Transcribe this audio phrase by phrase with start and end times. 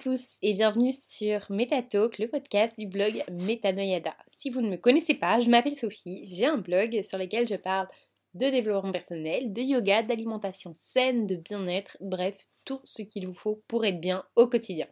[0.00, 4.14] tous et bienvenue sur MetaTalk, le podcast du blog Metanoyada.
[4.34, 7.56] Si vous ne me connaissez pas, je m'appelle Sophie, j'ai un blog sur lequel je
[7.56, 7.86] parle
[8.32, 13.62] de développement personnel, de yoga, d'alimentation saine, de bien-être, bref, tout ce qu'il vous faut
[13.68, 14.86] pour être bien au quotidien.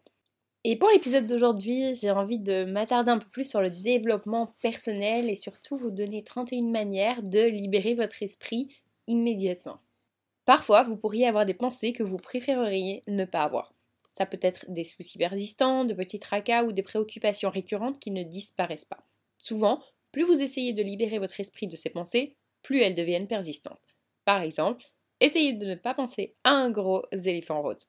[0.64, 5.30] Et pour l'épisode d'aujourd'hui, j'ai envie de m'attarder un peu plus sur le développement personnel
[5.30, 9.78] et surtout vous donner 31 manières de libérer votre esprit immédiatement.
[10.44, 13.72] Parfois, vous pourriez avoir des pensées que vous préféreriez ne pas avoir.
[14.18, 18.24] Ça peut être des soucis persistants, de petits tracas ou des préoccupations récurrentes qui ne
[18.24, 19.06] disparaissent pas.
[19.38, 23.80] Souvent, plus vous essayez de libérer votre esprit de ces pensées, plus elles deviennent persistantes.
[24.24, 24.84] Par exemple,
[25.20, 27.86] essayez de ne pas penser à un gros éléphant rose.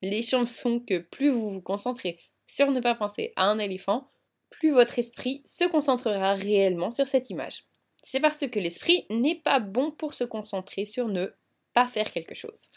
[0.00, 4.12] Les chances sont que plus vous vous concentrez sur ne pas penser à un éléphant,
[4.50, 7.64] plus votre esprit se concentrera réellement sur cette image.
[8.04, 11.34] C'est parce que l'esprit n'est pas bon pour se concentrer sur ne
[11.72, 12.68] pas faire quelque chose.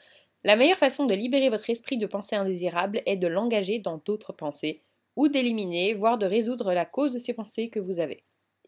[0.44, 4.34] La meilleure façon de libérer votre esprit de pensées indésirables est de l'engager dans d'autres
[4.34, 4.84] pensées,
[5.16, 8.24] ou d'éliminer, voire de résoudre la cause de ces pensées que vous avez.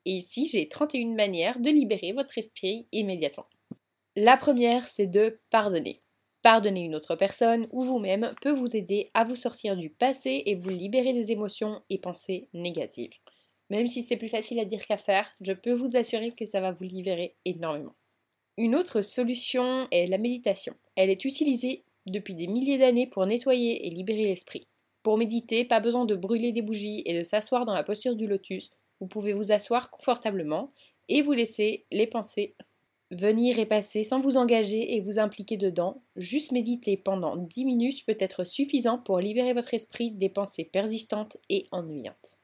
[0.06, 3.48] Et ici, j'ai 31 manières de libérer votre esprit immédiatement.
[4.16, 6.02] La première, c'est de pardonner.
[6.42, 10.56] Pardonner une autre personne ou vous-même peut vous aider à vous sortir du passé et
[10.56, 13.14] vous libérer des émotions et pensées négatives.
[13.70, 16.61] Même si c'est plus facile à dire qu'à faire, je peux vous assurer que ça
[16.61, 17.94] va vous libérer énormément.
[18.59, 20.73] Une autre solution est la méditation.
[20.97, 24.67] Elle est utilisée depuis des milliers d'années pour nettoyer et libérer l'esprit.
[25.02, 28.27] Pour méditer, pas besoin de brûler des bougies et de s'asseoir dans la posture du
[28.27, 28.71] lotus.
[28.99, 30.73] Vous pouvez vous asseoir confortablement
[31.07, 32.53] et vous laisser les pensées
[33.11, 36.03] venir et passer sans vous engager et vous impliquer dedans.
[36.17, 41.37] Juste méditer pendant 10 minutes peut être suffisant pour libérer votre esprit des pensées persistantes
[41.47, 42.39] et ennuyantes.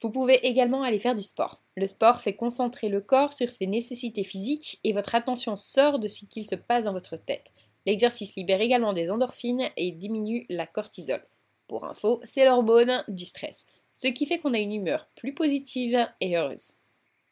[0.00, 1.60] Vous pouvez également aller faire du sport.
[1.76, 6.06] Le sport fait concentrer le corps sur ses nécessités physiques et votre attention sort de
[6.06, 7.52] ce qu'il se passe dans votre tête.
[7.84, 11.24] L'exercice libère également des endorphines et diminue la cortisol.
[11.66, 16.06] Pour info, c'est l'hormone du stress, ce qui fait qu'on a une humeur plus positive
[16.20, 16.72] et heureuse.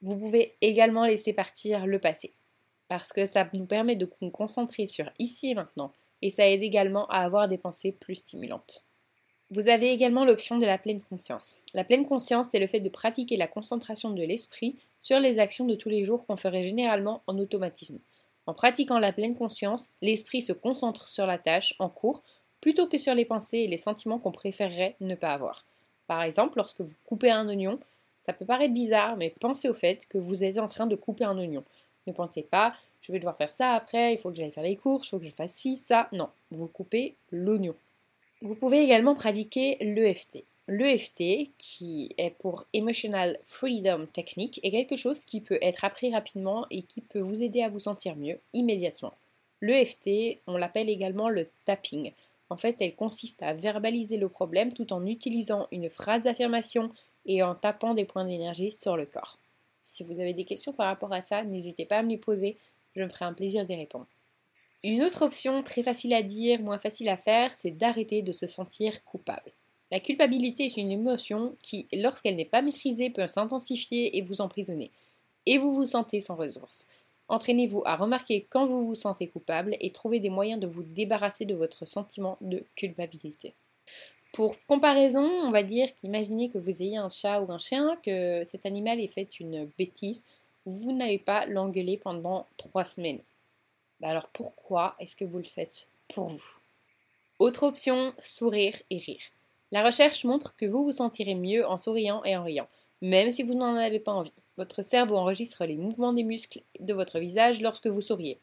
[0.03, 2.33] Vous pouvez également laisser partir le passé,
[2.89, 6.63] parce que ça nous permet de nous concentrer sur ici et maintenant, et ça aide
[6.63, 8.86] également à avoir des pensées plus stimulantes.
[9.51, 11.61] Vous avez également l'option de la pleine conscience.
[11.73, 15.67] La pleine conscience, c'est le fait de pratiquer la concentration de l'esprit sur les actions
[15.67, 18.01] de tous les jours qu'on ferait généralement en automatisme.
[18.47, 22.23] En pratiquant la pleine conscience, l'esprit se concentre sur la tâche en cours
[22.61, 25.65] plutôt que sur les pensées et les sentiments qu'on préférerait ne pas avoir.
[26.09, 27.79] Par exemple, lorsque vous coupez un oignon,
[28.23, 31.25] ça peut paraître bizarre, mais pensez au fait que vous êtes en train de couper
[31.25, 31.63] un oignon.
[32.09, 34.77] Ne pensez pas, je vais devoir faire ça après, il faut que j'aille faire les
[34.77, 36.09] courses, il faut que je fasse ci, ça.
[36.13, 37.77] Non, vous coupez l'oignon.
[38.43, 40.45] Vous pouvez également pratiquer l'EFT.
[40.69, 46.67] L'EFT, qui est pour Emotional Freedom Technique, est quelque chose qui peut être appris rapidement
[46.71, 49.15] et qui peut vous aider à vous sentir mieux immédiatement.
[49.63, 52.13] L'EFT, on l'appelle également le tapping.
[52.51, 56.91] En fait, elle consiste à verbaliser le problème tout en utilisant une phrase d'affirmation
[57.25, 59.39] et en tapant des points d'énergie sur le corps.
[59.81, 62.57] Si vous avez des questions par rapport à ça, n'hésitez pas à me les poser,
[62.95, 64.07] je me ferai un plaisir d'y répondre.
[64.85, 68.47] Une autre option très facile à dire, moins facile à faire, c'est d'arrêter de se
[68.47, 69.53] sentir coupable.
[69.91, 74.91] La culpabilité est une émotion qui, lorsqu'elle n'est pas maîtrisée, peut s'intensifier et vous emprisonner.
[75.47, 76.87] Et vous vous sentez sans ressources.
[77.29, 81.45] Entraînez-vous à remarquer quand vous vous sentez coupable et trouvez des moyens de vous débarrasser
[81.45, 83.55] de votre sentiment de culpabilité.
[84.33, 88.43] Pour comparaison, on va dire qu'imaginez que vous ayez un chat ou un chien, que
[88.45, 90.25] cet animal ait fait une bêtise,
[90.67, 93.21] vous n'allez pas l'engueuler pendant trois semaines.
[94.01, 96.59] Bah alors pourquoi est-ce que vous le faites pour vous?
[97.39, 99.23] Autre option, sourire et rire.
[99.73, 102.69] La recherche montre que vous vous sentirez mieux en souriant et en riant,
[103.03, 104.33] même si vous n'en avez pas envie.
[104.57, 108.41] Votre cerveau enregistre les mouvements des muscles de votre visage lorsque vous souriez.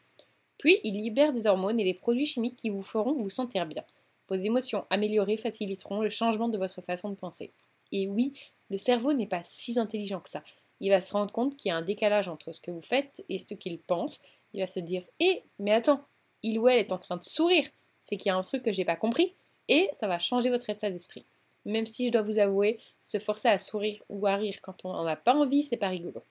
[0.58, 3.82] Puis, il libère des hormones et des produits chimiques qui vous feront vous sentir bien.
[4.28, 7.52] Vos émotions améliorées faciliteront le changement de votre façon de penser.
[7.90, 8.32] Et oui,
[8.70, 10.42] le cerveau n'est pas si intelligent que ça.
[10.80, 13.24] Il va se rendre compte qu'il y a un décalage entre ce que vous faites
[13.28, 14.20] et ce qu'il pense,
[14.54, 16.00] il va se dire Eh, mais attends,
[16.42, 17.68] il ou elle est en train de sourire,
[18.00, 19.34] c'est qu'il y a un truc que j'ai pas compris,
[19.68, 21.24] et ça va changer votre état d'esprit.
[21.64, 24.92] Même si je dois vous avouer, se forcer à sourire ou à rire quand on
[24.92, 26.22] n'en a pas envie, c'est pas rigolo.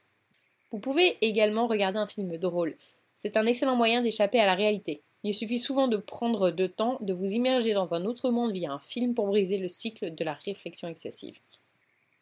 [0.71, 2.75] Vous pouvez également regarder un film drôle.
[3.15, 5.01] C'est un excellent moyen d'échapper à la réalité.
[5.23, 8.71] Il suffit souvent de prendre de temps, de vous immerger dans un autre monde via
[8.71, 11.37] un film pour briser le cycle de la réflexion excessive.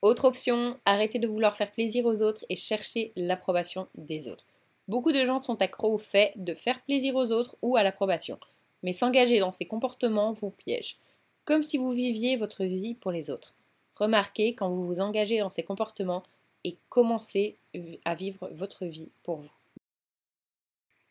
[0.01, 4.45] Autre option, arrêtez de vouloir faire plaisir aux autres et chercher l'approbation des autres.
[4.92, 8.38] Beaucoup de gens sont accros au fait de faire plaisir aux autres ou à l'approbation,
[8.84, 10.98] mais s'engager dans ces comportements vous piège,
[11.46, 13.56] comme si vous viviez votre vie pour les autres.
[13.96, 16.24] Remarquez quand vous vous engagez dans ces comportements
[16.66, 17.56] et commencez
[18.04, 19.52] à vivre votre vie pour vous.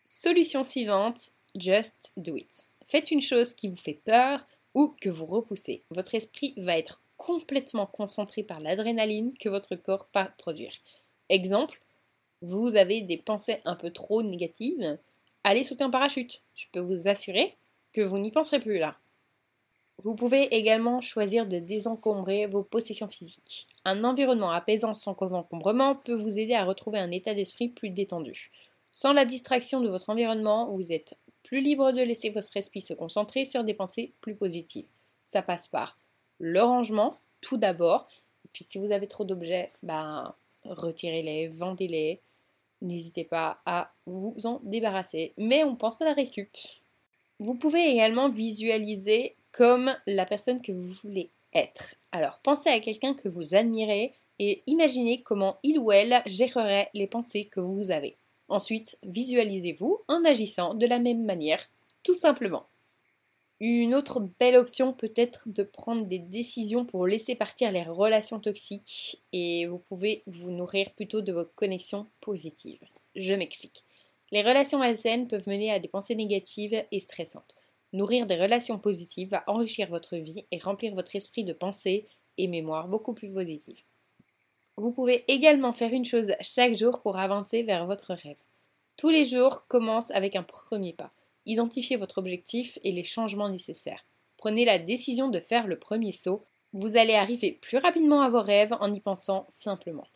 [0.04, 2.68] Solution suivante, just do it.
[2.84, 7.00] Faites une chose qui vous fait peur, ou que vous repoussez, votre esprit va être
[7.16, 10.74] complètement concentré par l'adrénaline que votre corps va produire.
[11.30, 11.80] Exemple,
[12.42, 14.98] vous avez des pensées un peu trop négatives,
[15.44, 16.42] allez sauter en parachute.
[16.54, 17.56] Je peux vous assurer
[17.92, 18.96] que vous n'y penserez plus là.
[20.02, 23.66] Vous pouvez également choisir de désencombrer vos possessions physiques.
[23.84, 28.50] Un environnement apaisant sans encombrement peut vous aider à retrouver un état d'esprit plus détendu.
[28.92, 32.94] Sans la distraction de votre environnement, vous êtes plus libre de laisser votre esprit se
[32.94, 34.86] concentrer sur des pensées plus positives.
[35.26, 35.98] Ça passe par
[36.38, 38.08] le rangement, tout d'abord.
[38.46, 40.34] Et puis si vous avez trop d'objets, ben,
[40.64, 42.20] retirez-les, vendez-les.
[42.82, 45.32] N'hésitez pas à vous en débarrasser.
[45.36, 46.48] Mais on pense à la récup.
[47.38, 51.94] Vous pouvez également visualiser comme la personne que vous voulez être.
[52.12, 57.06] Alors pensez à quelqu'un que vous admirez et imaginez comment il ou elle gérerait les
[57.06, 58.16] pensées que vous avez.
[58.48, 61.68] Ensuite, visualisez-vous en agissant de la même manière,
[62.02, 62.66] tout simplement.
[63.62, 68.40] Une autre belle option peut être de prendre des décisions pour laisser partir les relations
[68.40, 72.80] toxiques et vous pouvez vous nourrir plutôt de vos connexions positives.
[73.16, 73.84] Je m'explique.
[74.30, 77.54] Les relations malsaines peuvent mener à des pensées négatives et stressantes.
[77.92, 82.06] Nourrir des relations positives va enrichir votre vie et remplir votre esprit de pensées
[82.38, 83.82] et mémoire beaucoup plus positives.
[84.78, 88.40] Vous pouvez également faire une chose chaque jour pour avancer vers votre rêve.
[88.96, 91.12] Tous les jours commencent avec un premier pas.
[91.46, 94.04] Identifiez votre objectif et les changements nécessaires.
[94.36, 96.44] Prenez la décision de faire le premier saut.
[96.72, 100.06] Vous allez arriver plus rapidement à vos rêves en y pensant simplement.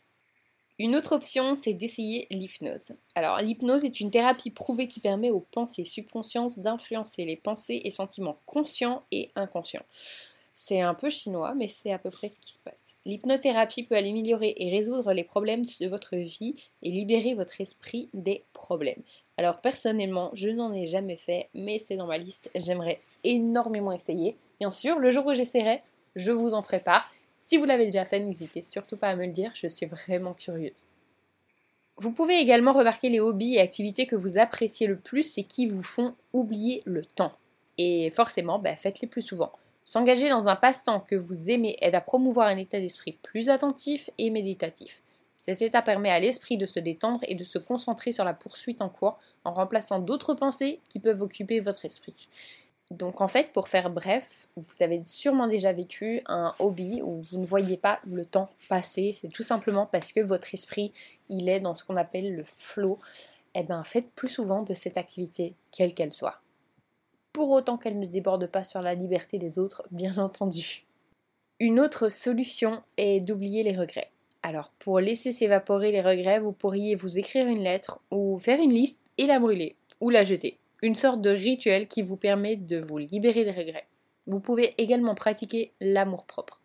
[0.77, 2.91] Une autre option, c'est d'essayer l'hypnose.
[3.15, 7.91] Alors, l'hypnose est une thérapie prouvée qui permet aux pensées subconscientes d'influencer les pensées et
[7.91, 9.85] sentiments conscients et inconscients.
[10.53, 12.95] C'est un peu chinois, mais c'est à peu près ce qui se passe.
[13.05, 18.43] L'hypnothérapie peut améliorer et résoudre les problèmes de votre vie et libérer votre esprit des
[18.51, 19.03] problèmes.
[19.37, 22.49] Alors personnellement, je n'en ai jamais fait, mais c'est dans ma liste.
[22.55, 24.37] J'aimerais énormément essayer.
[24.59, 25.81] Bien sûr, le jour où j'essaierai,
[26.15, 27.11] je vous en ferai part.
[27.35, 30.33] Si vous l'avez déjà fait, n'hésitez surtout pas à me le dire, je suis vraiment
[30.33, 30.83] curieuse.
[31.97, 35.67] Vous pouvez également remarquer les hobbies et activités que vous appréciez le plus et qui
[35.67, 37.33] vous font oublier le temps.
[37.77, 39.51] Et forcément, bah, faites-les plus souvent.
[39.83, 44.09] S'engager dans un passe-temps que vous aimez aide à promouvoir un état d'esprit plus attentif
[44.17, 45.01] et méditatif.
[45.45, 48.81] Cet état permet à l'esprit de se détendre et de se concentrer sur la poursuite
[48.81, 52.29] en cours en remplaçant d'autres pensées qui peuvent occuper votre esprit.
[52.89, 57.39] Donc en fait, pour faire bref, vous avez sûrement déjà vécu un hobby où vous
[57.39, 59.11] ne voyez pas le temps passer.
[59.13, 60.93] C'est tout simplement parce que votre esprit,
[61.29, 62.97] il est dans ce qu'on appelle le flow.
[63.53, 66.41] Eh bien, faites plus souvent de cette activité, quelle qu'elle soit.
[67.33, 70.85] Pour autant qu'elle ne déborde pas sur la liberté des autres, bien entendu.
[71.59, 74.11] Une autre solution est d'oublier les regrets.
[74.47, 78.73] Alors, pour laisser s'évaporer les regrets, vous pourriez vous écrire une lettre ou faire une
[78.73, 82.77] liste et la brûler ou la jeter une sorte de rituel qui vous permet de
[82.77, 83.87] vous libérer des regrets.
[84.27, 86.61] Vous pouvez également pratiquer l'amour-propre.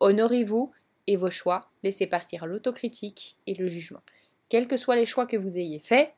[0.00, 0.72] Honorez-vous
[1.06, 4.00] et vos choix, laissez partir l'autocritique et le jugement.
[4.48, 6.12] Quels que soient les choix que vous ayez faits,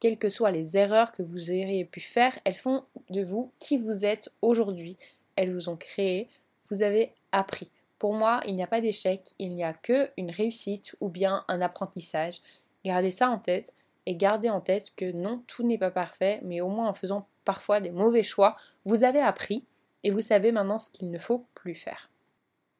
[0.00, 3.78] quelles que soient les erreurs que vous auriez pu faire, elles font de vous qui
[3.78, 4.98] vous êtes aujourd'hui.
[5.36, 6.28] Elles vous ont créé,
[6.68, 7.72] vous avez appris.
[8.02, 11.44] Pour moi, il n'y a pas d'échec, il n'y a que une réussite ou bien
[11.46, 12.40] un apprentissage.
[12.84, 13.76] Gardez ça en tête
[14.06, 17.28] et gardez en tête que non, tout n'est pas parfait, mais au moins en faisant
[17.44, 19.64] parfois des mauvais choix, vous avez appris
[20.02, 22.10] et vous savez maintenant ce qu'il ne faut plus faire.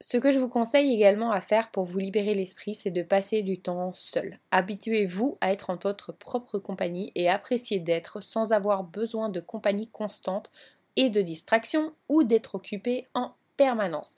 [0.00, 3.42] Ce que je vous conseille également à faire pour vous libérer l'esprit, c'est de passer
[3.42, 4.40] du temps seul.
[4.50, 9.86] Habituez-vous à être en votre propre compagnie et appréciez d'être sans avoir besoin de compagnie
[9.86, 10.50] constante
[10.96, 14.16] et de distraction ou d'être occupé en permanence.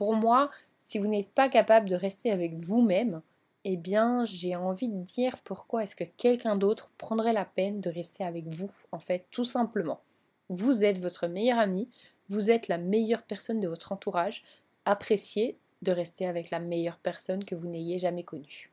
[0.00, 0.48] Pour moi,
[0.82, 3.20] si vous n'êtes pas capable de rester avec vous-même,
[3.66, 7.90] eh bien, j'ai envie de dire pourquoi est-ce que quelqu'un d'autre prendrait la peine de
[7.90, 10.00] rester avec vous, en fait, tout simplement.
[10.48, 11.86] Vous êtes votre meilleur ami,
[12.30, 14.42] vous êtes la meilleure personne de votre entourage,
[14.86, 18.70] appréciez de rester avec la meilleure personne que vous n'ayez jamais connue.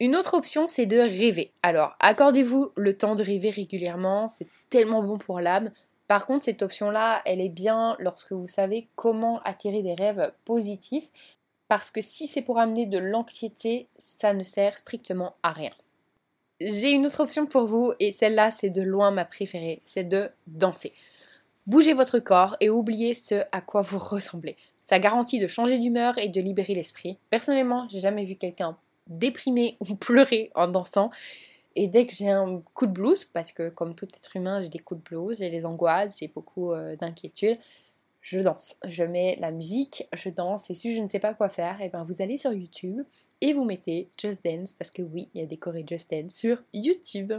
[0.00, 1.52] Une autre option, c'est de rêver.
[1.62, 5.70] Alors, accordez-vous le temps de rêver régulièrement, c'est tellement bon pour l'âme.
[6.08, 11.10] Par contre, cette option-là, elle est bien lorsque vous savez comment attirer des rêves positifs,
[11.68, 15.70] parce que si c'est pour amener de l'anxiété, ça ne sert strictement à rien.
[16.60, 20.30] J'ai une autre option pour vous et celle-là c'est de loin ma préférée, c'est de
[20.48, 20.92] danser.
[21.66, 24.56] Bougez votre corps et oubliez ce à quoi vous ressemblez.
[24.80, 27.18] Ça garantit de changer d'humeur et de libérer l'esprit.
[27.28, 31.10] Personnellement, j'ai jamais vu quelqu'un déprimé ou pleurer en dansant.
[31.80, 34.68] Et dès que j'ai un coup de blues, parce que comme tout être humain, j'ai
[34.68, 37.56] des coups de blues, j'ai des angoisses, j'ai beaucoup euh, d'inquiétudes,
[38.20, 38.76] je danse.
[38.84, 41.84] Je mets la musique, je danse et si je ne sais pas quoi faire, et
[41.84, 43.02] eh ben vous allez sur YouTube
[43.40, 46.32] et vous mettez Just Dance parce que oui, il y a des chorés Just Dance
[46.32, 47.32] sur YouTube.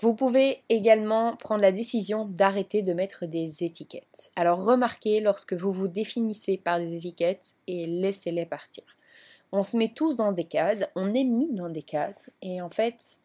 [0.00, 4.30] Vous pouvez également prendre la décision d'arrêter de mettre des étiquettes.
[4.34, 8.84] Alors remarquez lorsque vous vous définissez par des étiquettes et laissez-les partir.
[9.52, 12.70] On se met tous dans des cadres, on est mis dans des cadres et en
[12.70, 13.20] fait,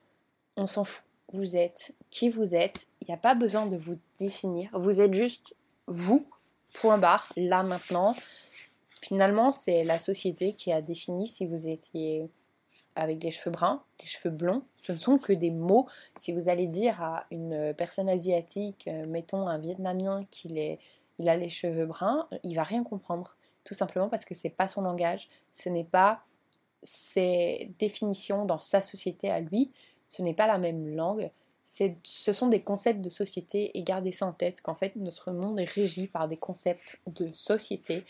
[0.57, 1.03] on s'en fout.
[1.31, 5.13] Vous êtes qui vous êtes, il n'y a pas besoin de vous définir, vous êtes
[5.13, 5.55] juste
[5.87, 6.27] vous,
[6.73, 8.15] point barre, là maintenant.
[9.01, 12.29] Finalement, c'est la société qui a défini si vous étiez
[12.95, 15.87] avec des cheveux bruns, des cheveux blonds, ce ne sont que des mots.
[16.19, 21.49] Si vous allez dire à une personne asiatique, euh, mettons un Vietnamien qu'il a les
[21.49, 25.69] cheveux bruns, il va rien comprendre, tout simplement parce que c'est pas son langage, ce
[25.69, 26.21] n'est pas
[26.83, 29.71] ses définitions dans sa société à lui,
[30.07, 31.29] ce n'est pas la même langue.
[31.65, 35.59] Ce sont des concepts de société et gardez ça en tête qu'en fait notre monde
[35.59, 38.03] est régi par des concepts de société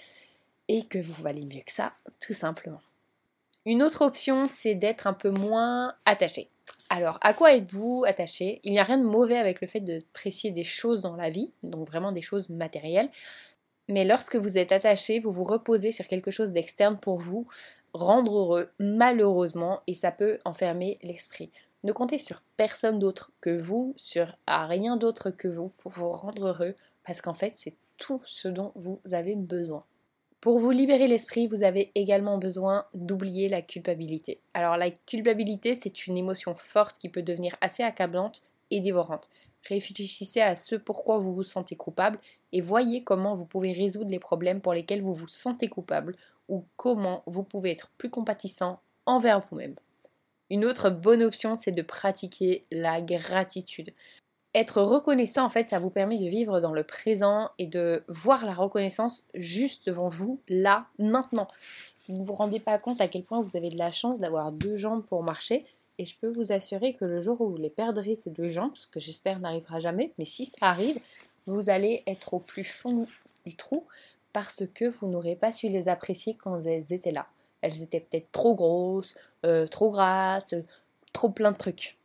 [0.67, 2.81] et que vous valez mieux que ça, tout simplement.
[3.65, 6.49] Une autre option, c'est d'être un peu moins attaché.
[6.89, 8.59] Alors, à quoi êtes-vous attaché?
[8.63, 11.51] Il n'y a rien de mauvais avec le fait d'apprécier des choses dans la vie,
[11.61, 13.09] donc vraiment des choses matérielles.
[13.87, 17.47] Mais lorsque vous êtes attaché, vous vous reposez sur quelque chose d'externe pour vous
[17.93, 21.51] rendre heureux, malheureusement, et ça peut enfermer l'esprit.
[21.83, 26.47] Ne comptez sur personne d'autre que vous, sur rien d'autre que vous pour vous rendre
[26.47, 26.75] heureux,
[27.05, 29.83] parce qu'en fait, c'est tout ce dont vous avez besoin.
[30.39, 34.39] Pour vous libérer l'esprit, vous avez également besoin d'oublier la culpabilité.
[34.53, 39.29] Alors la culpabilité, c'est une émotion forte qui peut devenir assez accablante et dévorante.
[39.67, 42.19] Réfléchissez à ce pourquoi vous vous sentez coupable
[42.51, 46.15] et voyez comment vous pouvez résoudre les problèmes pour lesquels vous vous sentez coupable
[46.49, 49.75] ou comment vous pouvez être plus compatissant envers vous-même.
[50.53, 53.91] Une autre bonne option, c'est de pratiquer la gratitude
[54.55, 58.45] être reconnaissant, en fait, ça vous permet de vivre dans le présent et de voir
[58.45, 61.47] la reconnaissance juste devant vous, là, maintenant.
[62.07, 64.51] Vous ne vous rendez pas compte à quel point vous avez de la chance d'avoir
[64.51, 65.65] deux jambes pour marcher.
[65.97, 68.75] Et je peux vous assurer que le jour où vous les perdrez, ces deux jambes,
[68.75, 70.99] ce que j'espère n'arrivera jamais, mais si ça arrive,
[71.47, 73.07] vous allez être au plus fond
[73.45, 73.85] du trou
[74.33, 77.27] parce que vous n'aurez pas su les apprécier quand elles étaient là.
[77.63, 79.15] Elles étaient peut-être trop grosses,
[79.45, 80.53] euh, trop grasses,
[81.11, 81.97] trop plein de trucs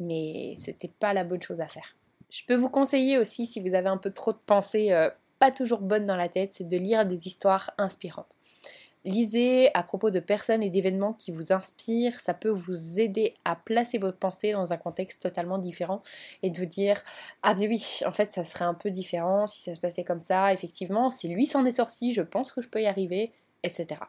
[0.00, 1.94] mais c'était pas la bonne chose à faire.
[2.30, 5.50] Je peux vous conseiller aussi, si vous avez un peu trop de pensées euh, pas
[5.50, 8.36] toujours bonnes dans la tête, c'est de lire des histoires inspirantes.
[9.04, 13.56] Lisez à propos de personnes et d'événements qui vous inspirent, ça peut vous aider à
[13.56, 16.02] placer votre pensée dans un contexte totalement différent
[16.42, 17.02] et de vous dire
[17.42, 20.20] Ah, mais oui, en fait, ça serait un peu différent si ça se passait comme
[20.20, 24.00] ça, effectivement, si lui s'en est sorti, je pense que je peux y arriver, etc.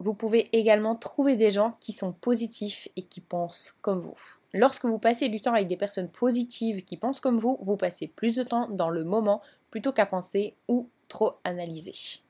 [0.00, 4.18] Vous pouvez également trouver des gens qui sont positifs et qui pensent comme vous.
[4.54, 8.06] Lorsque vous passez du temps avec des personnes positives qui pensent comme vous, vous passez
[8.06, 12.20] plus de temps dans le moment plutôt qu'à penser ou trop analyser.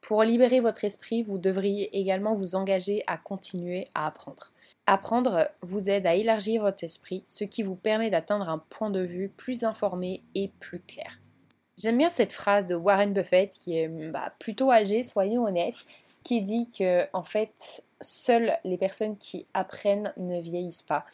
[0.00, 4.50] Pour libérer votre esprit, vous devriez également vous engager à continuer à apprendre.
[4.86, 9.00] Apprendre vous aide à élargir votre esprit, ce qui vous permet d'atteindre un point de
[9.00, 11.20] vue plus informé et plus clair.
[11.78, 15.86] J'aime bien cette phrase de Warren Buffett qui est bah, plutôt âgé, soyons honnêtes,
[16.22, 21.04] qui dit que en fait seules les personnes qui apprennent ne vieillissent pas.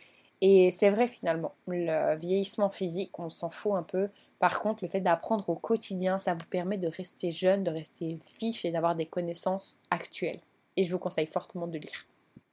[0.41, 4.09] Et c'est vrai finalement, le vieillissement physique, on s'en fout un peu.
[4.39, 8.19] Par contre, le fait d'apprendre au quotidien, ça vous permet de rester jeune, de rester
[8.41, 10.39] vif et d'avoir des connaissances actuelles.
[10.77, 12.07] Et je vous conseille fortement de lire.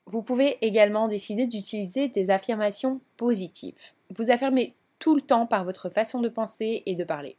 [0.08, 3.94] Vous pouvez également décider d'utiliser des affirmations positives.
[4.16, 7.36] Vous affirmez tout le temps par votre façon de penser et de parler.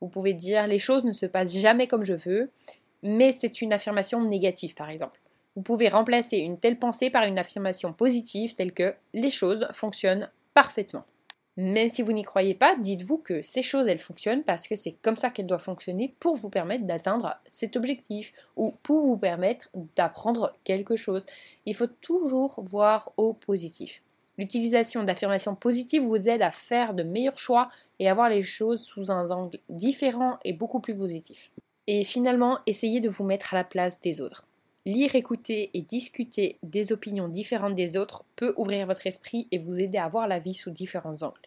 [0.00, 2.50] Vous pouvez dire les choses ne se passent jamais comme je veux,
[3.02, 5.20] mais c'est une affirmation négative par exemple.
[5.56, 10.30] Vous pouvez remplacer une telle pensée par une affirmation positive telle que les choses fonctionnent
[10.54, 11.04] parfaitement.
[11.56, 14.92] Même si vous n'y croyez pas, dites-vous que ces choses, elles fonctionnent parce que c'est
[15.02, 19.68] comme ça qu'elles doivent fonctionner pour vous permettre d'atteindre cet objectif ou pour vous permettre
[19.96, 21.26] d'apprendre quelque chose.
[21.66, 24.00] Il faut toujours voir au positif.
[24.38, 28.80] L'utilisation d'affirmations positives vous aide à faire de meilleurs choix et à voir les choses
[28.80, 31.50] sous un angle différent et beaucoup plus positif.
[31.90, 34.46] Et finalement, essayez de vous mettre à la place des autres.
[34.84, 39.80] Lire, écouter et discuter des opinions différentes des autres peut ouvrir votre esprit et vous
[39.80, 41.40] aider à voir la vie sous différents angles.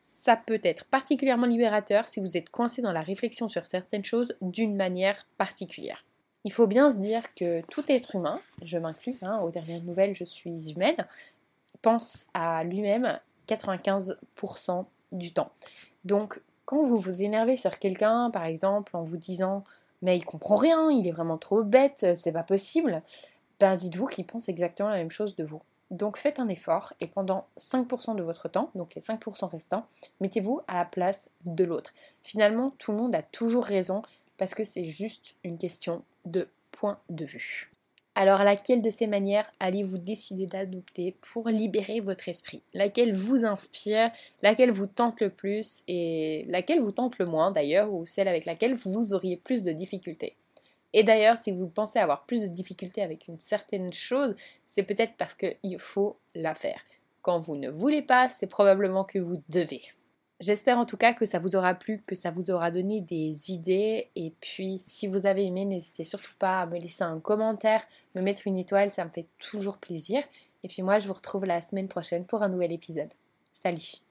[0.00, 4.36] Ça peut être particulièrement libérateur si vous êtes coincé dans la réflexion sur certaines choses
[4.40, 6.04] d'une manière particulière.
[6.44, 10.14] Il faut bien se dire que tout être humain, je m'inclus, hein, aux dernières nouvelles
[10.14, 11.08] je suis humaine,
[11.82, 15.50] pense à lui-même 95% du temps.
[16.04, 19.64] Donc quand vous vous énervez sur quelqu'un, par exemple, en vous disant
[20.02, 23.02] mais il comprend rien, il est vraiment trop bête, c'est pas possible,
[23.60, 25.60] ben dites-vous qu'il pense exactement la même chose de vous.
[25.90, 29.86] Donc faites un effort et pendant 5% de votre temps, donc les 5% restants,
[30.20, 31.92] mettez-vous à la place de l'autre.
[32.22, 34.02] Finalement, tout le monde a toujours raison
[34.36, 37.70] parce que c'est juste une question de point de vue.
[38.20, 42.64] Alors laquelle de ces manières allez-vous décider d'adopter pour libérer votre esprit?
[42.74, 44.10] Laquelle vous inspire
[44.42, 48.44] Laquelle vous tente le plus Et laquelle vous tente le moins d'ailleurs Ou celle avec
[48.44, 50.34] laquelle vous auriez plus de difficultés?
[50.92, 54.34] Et d'ailleurs, si vous pensez avoir plus de difficultés avec une certaine chose,
[54.66, 56.80] c'est peut-être parce qu'il faut la faire.
[57.22, 59.82] Quand vous ne voulez pas, c'est probablement que vous devez.
[60.40, 63.50] J'espère en tout cas que ça vous aura plu, que ça vous aura donné des
[63.50, 64.08] idées.
[64.14, 68.22] Et puis, si vous avez aimé, n'hésitez surtout pas à me laisser un commentaire, me
[68.22, 70.22] mettre une étoile, ça me fait toujours plaisir.
[70.62, 73.12] Et puis moi, je vous retrouve la semaine prochaine pour un nouvel épisode.
[73.52, 74.07] Salut